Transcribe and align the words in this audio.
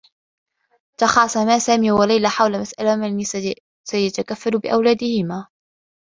تخاصما 0.97 1.59
سامي 1.59 1.91
و 1.91 2.03
ليلى 2.03 2.29
حول 2.29 2.59
مسألة 2.59 2.95
من 2.95 3.23
سيتكفّل 3.83 4.51
بأولادهما. 4.59 5.47